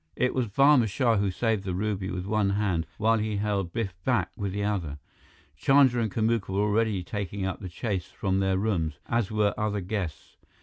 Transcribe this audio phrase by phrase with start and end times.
[0.15, 3.93] It was Barma Shah who saved the ruby with one hand, while he held Biff
[4.03, 4.97] back with the other.
[5.55, 9.79] Chandra and Kamuka were already taking up the chase from their rooms, as were other
[9.79, 10.37] guests.